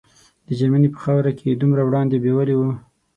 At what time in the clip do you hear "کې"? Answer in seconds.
1.37-1.45